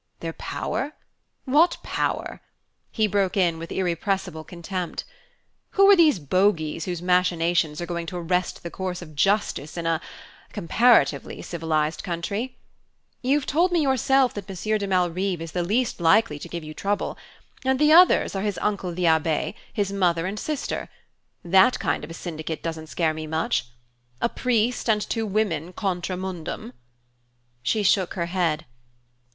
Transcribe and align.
"Their 0.19 0.33
power? 0.33 0.93
What 1.45 1.77
power?" 1.83 2.41
he 2.89 3.05
broke 3.05 3.37
in 3.37 3.59
with 3.59 3.71
irrepressible 3.71 4.43
contempt. 4.43 5.03
"Who 5.77 5.87
are 5.91 5.95
these 5.95 6.17
bogeys 6.17 6.85
whose 6.85 7.03
machinations 7.03 7.79
are 7.79 7.85
going 7.85 8.07
to 8.07 8.17
arrest 8.17 8.63
the 8.63 8.71
course 8.71 9.03
of 9.03 9.13
justice 9.15 9.77
in 9.77 9.85
a 9.85 10.01
comparatively 10.53 11.43
civilized 11.43 12.01
country? 12.01 12.57
You've 13.21 13.45
told 13.45 13.71
me 13.71 13.81
yourself 13.83 14.33
that 14.33 14.49
Monsieur 14.49 14.79
de 14.79 14.87
Malrive 14.87 15.39
is 15.39 15.51
the 15.51 15.61
least 15.61 15.99
likely 16.01 16.39
to 16.39 16.49
give 16.49 16.63
you 16.63 16.73
trouble; 16.73 17.15
and 17.63 17.77
the 17.77 17.93
others 17.93 18.35
are 18.35 18.41
his 18.41 18.57
uncle 18.59 18.91
the 18.95 19.05
abbe, 19.05 19.53
his 19.71 19.93
mother 19.93 20.25
and 20.25 20.39
sister. 20.39 20.89
That 21.45 21.77
kind 21.79 22.03
of 22.03 22.09
a 22.09 22.15
syndicate 22.15 22.63
doesn't 22.63 22.87
scare 22.87 23.13
me 23.13 23.27
much. 23.27 23.67
A 24.19 24.29
priest 24.29 24.89
and 24.89 24.99
two 24.99 25.27
women 25.27 25.73
contra 25.73 26.17
mundum!" 26.17 26.73
She 27.61 27.83
shook 27.83 28.15
her 28.15 28.25
head. 28.25 28.65